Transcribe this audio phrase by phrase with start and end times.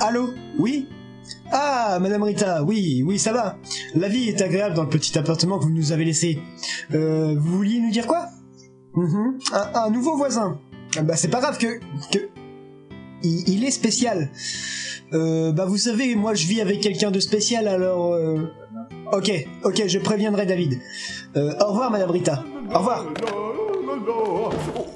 [0.00, 0.88] Allô Oui
[1.52, 3.58] Ah, Madame Rita, oui, oui, ça va.
[3.94, 6.38] La vie est agréable dans le petit appartement que vous nous avez laissé.
[6.94, 8.26] Euh, vous vouliez nous dire quoi
[8.94, 9.38] Mhm.
[9.74, 10.58] un, nouveau voisin.
[10.96, 11.78] Ah Bah c'est pas grave que...
[13.22, 14.30] Il, est spécial.
[15.12, 18.14] Euh, bah vous savez, moi je vis avec quelqu'un de spécial, alors...
[18.14, 18.50] euh,
[19.12, 19.30] Ok,
[19.64, 20.78] ok, je préviendrai David.
[21.36, 22.44] Euh, au revoir, Madame Rita.
[22.72, 23.04] Au revoir.
[24.08, 24.50] Oh,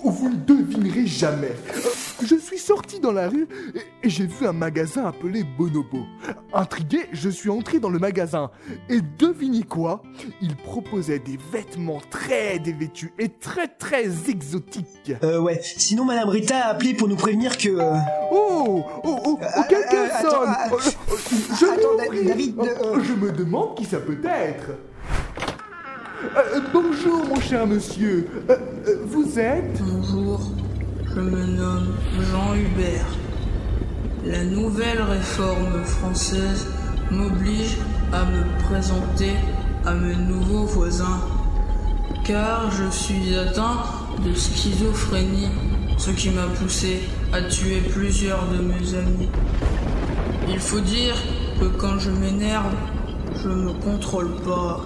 [0.05, 1.53] Vous ne devinerez jamais.
[2.23, 6.05] Euh, sorti dans la rue et- et j'ai vu un magasin appelé Bonobo.
[6.53, 8.51] Intrigué, je suis entré dans le magasin.
[8.89, 10.03] Et devinez quoi?
[10.41, 15.13] Il proposait des vêtements très dévêtus et très très exotiques.
[15.23, 15.61] Euh, ouais.
[15.63, 17.69] Sinon, Madame Rita a appelé pour nous prévenir que...
[17.69, 17.95] euh,
[18.33, 20.49] Oh, oh, oh, oh, Euh, quelqu'un euh, attends, sonne.
[20.49, 20.77] euh, Oh,
[21.13, 21.15] oh,
[21.61, 22.25] Je attends.
[22.29, 24.71] David, Oh, euh, Je me demande qui ça peut être.
[26.37, 28.27] Euh, bonjour mon cher monsieur.
[28.49, 28.57] Euh,
[28.89, 29.79] euh, vous êtes?
[29.83, 30.41] Bonjour,
[31.15, 31.95] je me nomme
[32.31, 33.07] Jean Hubert.
[34.25, 36.67] La nouvelle réforme française
[37.11, 37.77] m'oblige
[38.13, 39.33] à me présenter
[39.85, 41.21] à mes nouveaux voisins,
[42.25, 43.83] car je suis atteint
[44.25, 45.51] de schizophrénie,
[45.99, 49.29] ce qui m'a poussé à tuer plusieurs de mes amis.
[50.49, 51.15] Il faut dire
[51.61, 52.75] que quand je m'énerve,
[53.43, 54.81] je ne me contrôle pas.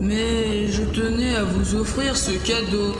[0.00, 2.94] Mais je tenais à vous offrir ce cadeau.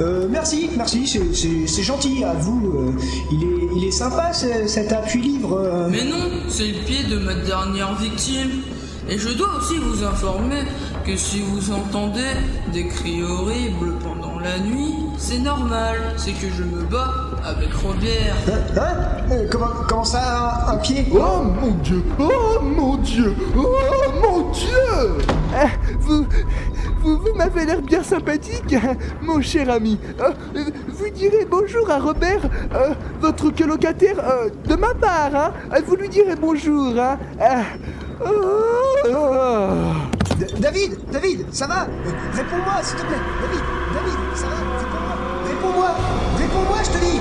[0.00, 2.70] Euh, merci, merci, c'est- gentil à vous.
[2.74, 2.92] euh,
[3.32, 5.58] il, est, il est sympa ce- cet appui-livre.
[5.58, 5.88] euh.
[5.90, 8.50] Mais non, c'est le pied de ma dernière victime.
[9.10, 10.62] Et je dois aussi vous informer
[11.06, 12.20] que si vous entendez
[12.74, 18.36] des cris horribles pendant la nuit, c'est normal, c'est que je me bats avec Robert.
[18.46, 21.06] Hein, hein Euh, comment, comment ça, un, un pied?
[21.12, 23.66] Oh mon dieu Oh mon dieu Oh
[24.22, 26.26] mon dieu Eh, Vous,
[27.00, 28.74] vous, m'avez l'air bien sympathique,
[29.22, 29.98] mon cher ami.
[30.20, 30.32] Euh,
[30.88, 32.40] vous direz bonjour à Robert,
[32.74, 35.52] euh, votre colocataire, euh, de ma part, hein.
[35.86, 37.18] Vous lui direz bonjour, hein.
[38.24, 38.28] Oh,
[39.08, 40.34] oh.
[40.38, 41.86] D- David, David, ça va?
[42.34, 43.16] Réponds-moi, s'il te plaît.
[43.42, 43.62] David,
[43.94, 44.56] David, ça va?
[44.78, 45.16] Réponds-moi,
[45.48, 45.90] réponds-moi,
[46.38, 47.20] réponds-moi, je te dis.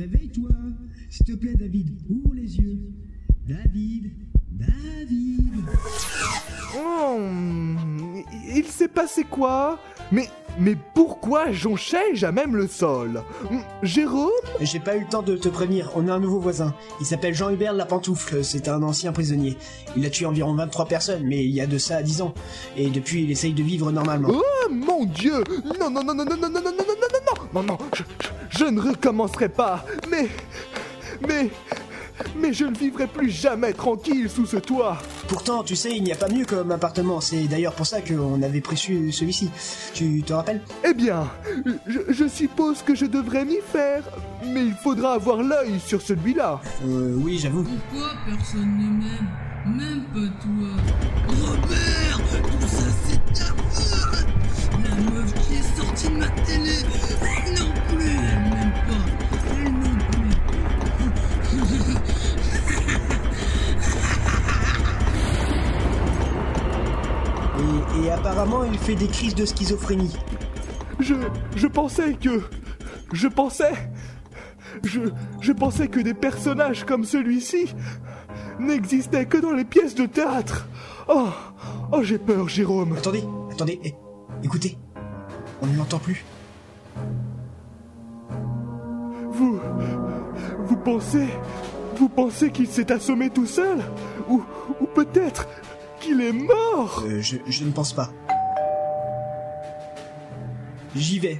[0.00, 0.50] Réveille-toi.
[1.10, 2.78] S'il te plaît, David, ouvre les yeux.
[3.46, 4.12] David,
[4.50, 5.64] David.
[6.76, 7.18] Oh,
[8.54, 9.78] il s'est passé quoi
[10.12, 10.28] Mais,
[10.58, 14.30] mais pourquoi jonchais-je à même le sol Hum, Jérôme
[14.60, 16.74] J'ai pas eu le temps de te prévenir, on a un nouveau voisin.
[17.00, 19.56] Il s'appelle Jean-Hubert La Pantoufle, c'est un ancien prisonnier.
[19.96, 22.34] Il a tué environ 23 personnes, mais il y a de ça à 10 ans.
[22.76, 24.28] Et depuis, il essaye de vivre normalement.
[24.32, 25.42] Oh mon Dieu
[25.78, 28.04] Non, non, non, non, non, non, non, non, non, non, non, non, non, non, je,
[28.50, 29.84] je- ne recommencerai pas.
[30.10, 30.28] Mais,
[31.26, 31.50] mais,
[32.36, 34.98] mais je ne vivrai plus jamais tranquille sous ce toit.
[35.28, 37.20] Pourtant, tu sais, il n'y a pas mieux comme appartement.
[37.20, 39.50] C'est d'ailleurs pour ça qu'on avait pris ce- celui-ci.
[39.94, 40.60] Tu te rappelles?
[40.88, 41.28] Eh bien,
[41.86, 44.02] je, je suppose que je devrais m'y faire,
[44.46, 46.60] mais il faudra avoir l'œil sur celui-là.
[46.86, 47.64] Euh, oui, j'avoue.
[47.64, 49.28] Pourquoi personne ne m'aime?
[49.66, 50.70] Même pas toi.
[51.28, 53.20] Robert Tout ça c'est
[55.60, 56.72] est sortie de ma télé
[57.46, 59.02] Elle non plus Elle m'aime pas
[59.56, 60.30] Elle non plus
[68.02, 70.16] Et, et apparemment, il fait des crises de schizophrénie.
[70.98, 71.14] Je,
[71.56, 72.42] je pensais que,
[73.12, 73.72] je pensais,
[74.84, 75.00] je,
[75.40, 77.74] je pensais que des personnages comme celui-ci
[78.58, 80.68] n'existaient que dans les pièces de théâtre.
[81.08, 81.28] Oh,
[81.92, 82.94] oh, j'ai peur, Jérôme.
[82.96, 83.94] Attendez, attendez, eh,
[84.42, 84.78] écoutez.
[85.62, 86.24] On ne l'entend plus.
[89.30, 89.60] Vous,
[90.66, 91.28] vous pensez,
[91.96, 93.78] vous pensez qu'il s'est assommé tout seul,
[94.28, 94.42] ou,
[94.80, 95.46] ou peut-être
[96.00, 97.02] qu'il est mort?
[97.06, 98.10] Euh, je, je ne pense pas.
[100.94, 101.38] J'y vais.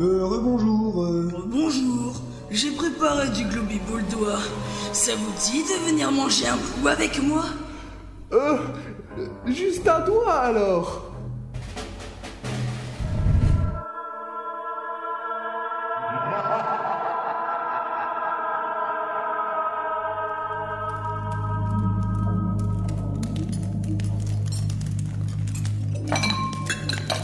[0.00, 1.04] Euh, rebonjour.
[1.04, 2.14] euh, Bonjour
[2.50, 4.38] J'ai préparé du globi bouldois.
[4.92, 7.44] Ça vous dit de venir manger un bout avec moi?
[8.34, 8.58] Euh,
[9.46, 11.10] juste un doigt alors.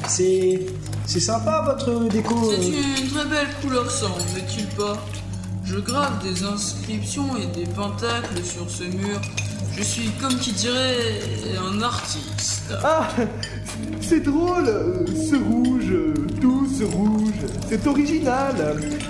[0.07, 0.67] C'est...
[1.07, 2.51] Sympa votre déco.
[2.51, 4.97] C'est une très belle couleur sombre, n'est-il pas?
[5.65, 9.21] Je grave des inscriptions et des pentacles sur ce mur.
[9.77, 10.97] Je suis comme qui dirait
[11.59, 12.73] un artiste.
[12.83, 13.09] Ah,
[14.01, 14.67] c'est drôle,
[15.15, 15.95] ce rouge,
[16.41, 17.33] tout ce rouge,
[17.69, 18.55] c'est original.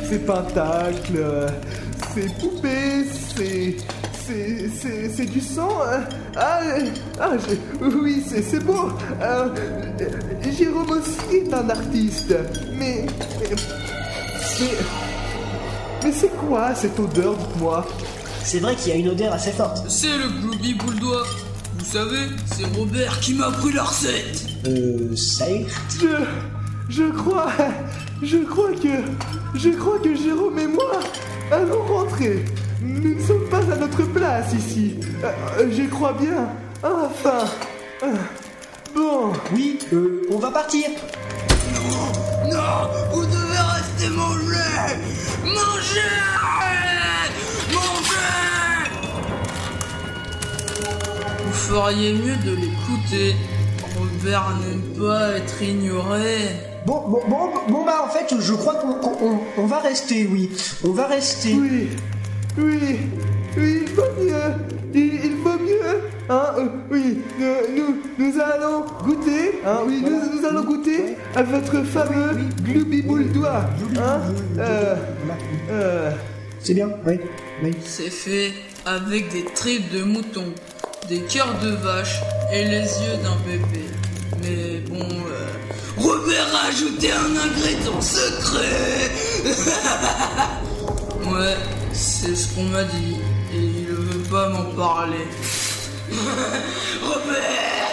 [0.08, 1.46] Ces pentacles,
[2.14, 3.04] ces poupées,
[3.36, 3.76] c'est.
[5.12, 5.80] C'est, du sang.
[6.36, 6.60] Ah,
[7.18, 7.30] ah
[7.80, 8.90] oui, c'est, beau.
[9.20, 9.48] Euh,
[10.56, 12.32] Jérôme aussi est un artiste.
[12.78, 13.06] Mais.
[13.40, 13.56] Mais.
[14.60, 14.66] Mais,
[16.04, 17.84] mais c'est quoi cette odeur, dites-moi?
[18.44, 19.84] C'est vrai qu'il y a une odeur assez forte.
[19.88, 21.24] C'est le Glooby Bouldois.
[21.78, 22.26] Vous savez,
[22.56, 24.46] c'est Robert qui m'a appris la recette.
[24.66, 25.14] Euh.
[25.16, 26.06] Safe Je.
[26.88, 27.52] Je crois.
[28.22, 29.58] Je crois que.
[29.58, 31.00] Je crois que Jérôme et moi
[31.52, 32.44] allons rentrer.
[32.82, 34.96] Nous ne sommes pas à notre place ici.
[35.24, 36.48] Euh, je crois bien.
[36.82, 37.44] Enfin.
[38.02, 38.14] Euh,
[38.94, 39.32] Bon.
[39.52, 40.88] Oui, euh, on va partir.
[42.50, 44.96] Non, vous devez rester Manger
[45.44, 46.39] Manger
[51.70, 53.34] feriez mieux de l'écouter.
[53.96, 56.36] Robert n'aime pas être ignoré.
[56.86, 60.26] Bon, bon, bon, bon, bah en fait, je crois qu'on qu'on- on- on va rester,
[60.30, 60.50] oui.
[60.84, 61.54] On va rester.
[61.54, 61.88] Oui.
[62.58, 62.98] Oui.
[63.56, 64.52] Oui, il vaut mieux.
[64.94, 66.00] Il, il vaut mieux.
[66.28, 71.42] Hein, euh, oui, euh, nous, nous allons goûter, hein, oui, nous, nous allons goûter à
[71.42, 73.64] votre fameux Glooby Bouldois,
[73.96, 74.20] hein,
[74.58, 74.94] euh,
[75.72, 76.10] euh,
[76.60, 77.18] C'est bien, oui.
[77.64, 77.72] oui.
[77.84, 78.52] C'est fait
[78.86, 80.44] avec des tripes de mouton,
[81.10, 82.20] des cœurs de vache
[82.52, 83.84] et les yeux d'un bébé.
[84.42, 85.48] Mais bon, euh,
[85.98, 89.10] Robert a ajouté un ingrédient secret
[91.32, 91.56] Ouais,
[91.92, 93.16] c'est ce qu'on m'a dit.
[93.52, 95.26] Et il ne veut pas m'en parler.
[97.02, 97.90] Robert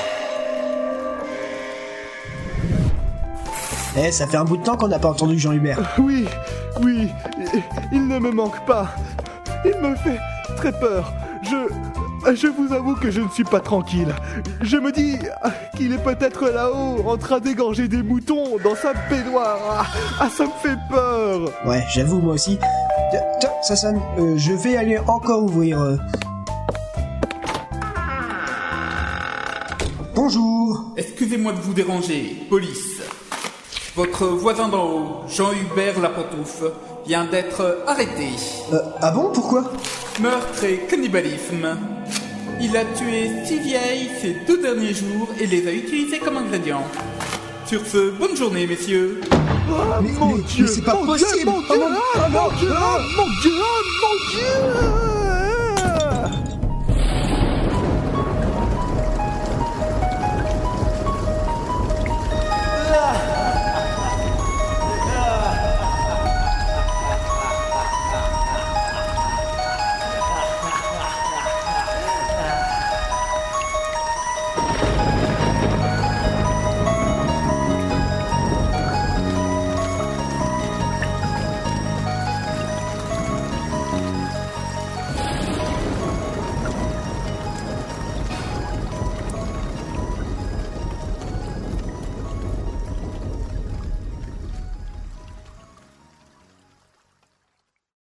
[3.99, 5.79] Eh, ça fait un bout de temps qu'on n'a pas entendu Jean-Hubert.
[5.97, 6.27] oui,
[6.83, 7.07] oui,
[7.51, 8.95] il, il ne me manque pas.
[9.65, 10.19] Il me fait
[10.55, 11.11] très peur.
[11.41, 11.55] Je,
[12.35, 14.13] je vous avoue que je ne suis pas tranquille.
[14.61, 15.17] Je me dis
[15.75, 19.85] qu'il est peut-être là-haut en train d'égorger des moutons dans sa baignoire.
[20.19, 21.49] Ah, ça me fait peur.
[21.65, 22.57] Ouais, j'avoue, moi aussi.
[23.11, 24.01] Tiens, tiens, ça sonne.
[24.19, 25.79] Euh, je vais aller encore ouvrir.
[25.81, 25.97] euh.
[30.15, 30.93] Bonjour.
[30.97, 33.01] Excusez-moi de vous déranger, police.
[33.95, 36.63] Votre voisin d'en haut, Jean-Hubert Lapantouffe,
[37.05, 38.29] vient d'être arrêté.
[38.73, 39.63] Euh, ah bon, pourquoi?
[40.21, 41.77] Meurtre et cannibalisme.
[42.59, 46.83] Il a tué six vieilles ces deux derniers jours et les a utilisées comme ingrédients.
[47.65, 49.21] Sur ce, bonne journée, messieurs.
[49.31, 51.29] Ah, Mais- mon mais- Dieu, mais c'est pas mon possible.
[51.35, 55.16] Dieu, mon Oh Dieu, mon- ah, mon Dieu, ah, mon Dieu, ah, mon Dieu.